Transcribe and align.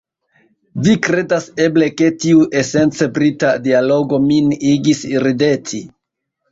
Vi 0.85 0.95
kredas, 1.07 1.45
eble, 1.67 1.91
ke 2.01 2.09
tiu 2.25 2.47
esence 2.63 3.11
Brita 3.19 3.55
dialogo 3.69 4.23
min 4.29 4.53
igis 4.75 5.09
rideti? 5.29 5.87